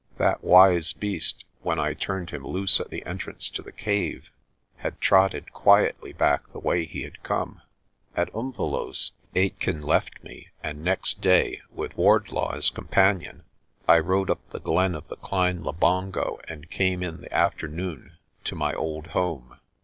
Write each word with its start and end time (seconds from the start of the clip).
That 0.17 0.43
wise 0.43 0.93
beast, 0.93 1.45
when 1.61 1.77
I 1.79 1.93
turned 1.93 2.31
him 2.31 2.43
loose 2.43 2.79
at 2.79 2.89
the 2.89 3.05
entrance 3.05 3.47
to 3.49 3.61
the 3.61 3.71
cave, 3.71 4.31
had 4.77 4.99
trotted 4.99 5.51
quietly 5.51 6.11
back 6.11 6.51
the 6.51 6.59
way 6.59 6.85
he 6.85 7.03
had 7.03 7.21
come. 7.21 7.61
At 8.15 8.33
Umvelos' 8.33 9.11
Aitken 9.35 9.83
left 9.83 10.23
me 10.23 10.47
and 10.63 10.83
next 10.83 11.21
day, 11.21 11.61
with 11.69 11.95
Wardlaw 11.97 12.55
as 12.55 12.71
companion, 12.71 13.43
I 13.87 13.99
rode 13.99 14.31
up 14.31 14.41
the 14.49 14.59
glen 14.59 14.95
of 14.95 15.07
the 15.07 15.17
Klein 15.17 15.63
Labongo 15.63 16.39
and 16.49 16.71
came 16.71 17.03
in 17.03 17.21
the 17.21 17.31
afternoon 17.31 18.17
to 18.45 18.55
my 18.55 18.73
old 18.73 19.05
home. 19.09 19.59